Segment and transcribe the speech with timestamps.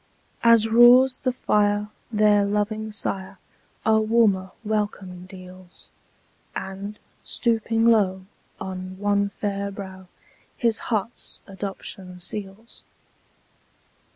[0.41, 3.37] As roars the fire, their loving sire
[3.85, 5.91] A warmer welcome deals;
[6.55, 8.25] And, stooping low,
[8.59, 10.07] on one fair brow
[10.57, 12.81] His heart's adoption seals.